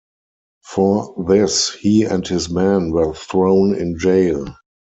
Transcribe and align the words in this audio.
For 0.63 1.13
this 1.27 1.71
he 1.75 2.05
and 2.05 2.25
his 2.27 2.49
men 2.49 2.89
were 2.89 3.13
thrown 3.13 3.75
in 3.75 3.99
jail. 3.99 4.47